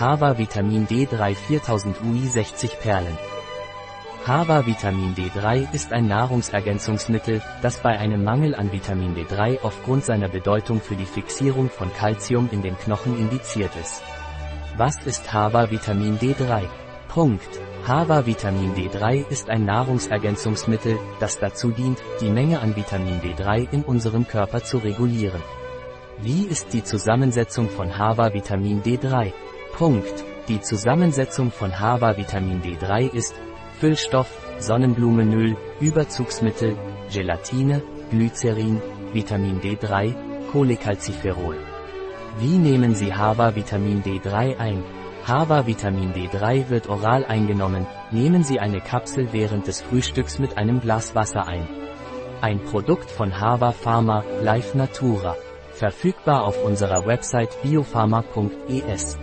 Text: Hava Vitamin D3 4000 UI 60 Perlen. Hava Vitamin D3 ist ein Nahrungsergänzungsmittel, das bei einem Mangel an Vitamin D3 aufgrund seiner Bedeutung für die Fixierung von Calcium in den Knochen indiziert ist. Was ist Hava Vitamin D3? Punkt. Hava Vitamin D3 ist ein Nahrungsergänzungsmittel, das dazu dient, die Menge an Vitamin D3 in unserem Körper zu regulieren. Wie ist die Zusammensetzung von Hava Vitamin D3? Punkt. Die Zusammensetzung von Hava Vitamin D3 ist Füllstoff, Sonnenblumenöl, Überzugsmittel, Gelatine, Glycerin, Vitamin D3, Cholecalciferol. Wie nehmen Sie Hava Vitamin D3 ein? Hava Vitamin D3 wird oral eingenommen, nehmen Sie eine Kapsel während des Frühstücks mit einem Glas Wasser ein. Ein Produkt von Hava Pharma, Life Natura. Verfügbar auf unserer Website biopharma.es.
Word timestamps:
Hava 0.00 0.38
Vitamin 0.38 0.86
D3 0.86 1.34
4000 1.34 1.96
UI 2.04 2.28
60 2.28 2.78
Perlen. 2.78 3.18
Hava 4.24 4.64
Vitamin 4.64 5.12
D3 5.16 5.74
ist 5.74 5.92
ein 5.92 6.06
Nahrungsergänzungsmittel, 6.06 7.42
das 7.62 7.78
bei 7.78 7.98
einem 7.98 8.22
Mangel 8.22 8.54
an 8.54 8.70
Vitamin 8.70 9.16
D3 9.16 9.58
aufgrund 9.60 10.04
seiner 10.04 10.28
Bedeutung 10.28 10.80
für 10.80 10.94
die 10.94 11.04
Fixierung 11.04 11.68
von 11.68 11.92
Calcium 11.92 12.48
in 12.52 12.62
den 12.62 12.78
Knochen 12.78 13.18
indiziert 13.18 13.72
ist. 13.74 14.00
Was 14.76 15.04
ist 15.04 15.32
Hava 15.32 15.68
Vitamin 15.72 16.16
D3? 16.20 16.68
Punkt. 17.08 17.58
Hava 17.84 18.24
Vitamin 18.24 18.76
D3 18.76 19.28
ist 19.28 19.50
ein 19.50 19.64
Nahrungsergänzungsmittel, 19.64 20.96
das 21.18 21.40
dazu 21.40 21.72
dient, 21.72 22.00
die 22.20 22.30
Menge 22.30 22.60
an 22.60 22.76
Vitamin 22.76 23.20
D3 23.20 23.66
in 23.72 23.82
unserem 23.82 24.28
Körper 24.28 24.62
zu 24.62 24.78
regulieren. 24.78 25.42
Wie 26.20 26.44
ist 26.44 26.72
die 26.72 26.84
Zusammensetzung 26.84 27.68
von 27.68 27.98
Hava 27.98 28.32
Vitamin 28.32 28.80
D3? 28.84 29.32
Punkt. 29.78 30.24
Die 30.48 30.60
Zusammensetzung 30.60 31.52
von 31.52 31.78
Hava 31.78 32.16
Vitamin 32.16 32.60
D3 32.62 33.14
ist 33.14 33.32
Füllstoff, 33.78 34.28
Sonnenblumenöl, 34.58 35.56
Überzugsmittel, 35.78 36.76
Gelatine, 37.12 37.80
Glycerin, 38.10 38.82
Vitamin 39.12 39.60
D3, 39.60 40.16
Cholecalciferol. 40.50 41.58
Wie 42.40 42.58
nehmen 42.58 42.96
Sie 42.96 43.14
Hava 43.14 43.54
Vitamin 43.54 44.02
D3 44.02 44.58
ein? 44.58 44.82
Hava 45.24 45.64
Vitamin 45.68 46.12
D3 46.12 46.70
wird 46.70 46.88
oral 46.88 47.24
eingenommen, 47.24 47.86
nehmen 48.10 48.42
Sie 48.42 48.58
eine 48.58 48.80
Kapsel 48.80 49.28
während 49.30 49.68
des 49.68 49.80
Frühstücks 49.82 50.40
mit 50.40 50.58
einem 50.58 50.80
Glas 50.80 51.14
Wasser 51.14 51.46
ein. 51.46 51.68
Ein 52.40 52.64
Produkt 52.64 53.12
von 53.12 53.40
Hava 53.40 53.70
Pharma, 53.70 54.24
Life 54.42 54.76
Natura. 54.76 55.36
Verfügbar 55.70 56.42
auf 56.42 56.64
unserer 56.64 57.06
Website 57.06 57.62
biopharma.es. 57.62 59.18